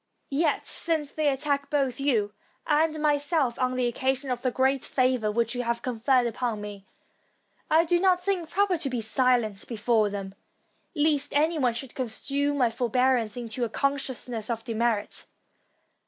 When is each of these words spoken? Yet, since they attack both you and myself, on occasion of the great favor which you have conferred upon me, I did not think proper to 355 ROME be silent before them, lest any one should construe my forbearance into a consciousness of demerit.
Yet, 0.31 0.65
since 0.65 1.11
they 1.11 1.27
attack 1.27 1.69
both 1.69 1.99
you 1.99 2.33
and 2.65 2.99
myself, 2.99 3.59
on 3.59 3.77
occasion 3.77 4.31
of 4.31 4.41
the 4.41 4.49
great 4.49 4.83
favor 4.83 5.29
which 5.31 5.53
you 5.53 5.61
have 5.61 5.83
conferred 5.83 6.25
upon 6.25 6.59
me, 6.59 6.87
I 7.69 7.85
did 7.85 8.01
not 8.01 8.19
think 8.19 8.49
proper 8.49 8.79
to 8.79 8.89
355 8.89 8.89
ROME 8.89 8.97
be 9.37 9.41
silent 9.43 9.67
before 9.67 10.09
them, 10.09 10.33
lest 10.95 11.35
any 11.35 11.59
one 11.59 11.75
should 11.75 11.93
construe 11.93 12.55
my 12.55 12.71
forbearance 12.71 13.37
into 13.37 13.63
a 13.63 13.69
consciousness 13.69 14.49
of 14.49 14.63
demerit. 14.63 15.27